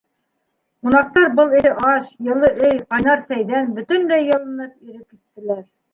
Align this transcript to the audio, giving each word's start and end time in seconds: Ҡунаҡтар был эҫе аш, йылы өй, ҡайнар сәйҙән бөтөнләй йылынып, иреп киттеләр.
Ҡунаҡтар 0.85 1.27
был 1.39 1.53
эҫе 1.59 1.73
аш, 1.89 2.09
йылы 2.29 2.51
өй, 2.69 2.81
ҡайнар 2.95 3.23
сәйҙән 3.29 3.71
бөтөнләй 3.77 4.29
йылынып, 4.31 4.75
иреп 4.89 5.05
киттеләр. 5.15 5.63